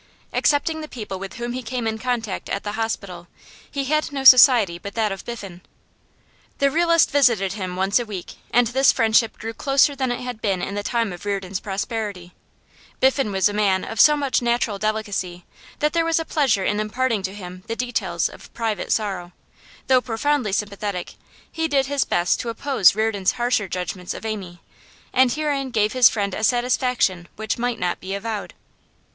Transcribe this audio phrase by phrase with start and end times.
[0.33, 3.27] Excepting the people with whom he came in contact at the hospital,
[3.69, 5.61] he had no society but that of Biffen.
[6.57, 10.41] The realist visited him once a week, and this friendship grew closer than it had
[10.41, 12.33] been in the time of Reardon's prosperity.
[12.99, 15.45] Biffen was a man of so much natural delicacy,
[15.77, 19.33] that there was a pleasure in imparting to him the details of private sorrow;
[19.85, 21.13] though profoundly sympathetic,
[21.51, 24.61] he did his best to oppose Reardon's harsher judgments of Amy,
[25.13, 28.55] and herein he gave his friend a satisfaction which might not be avowed.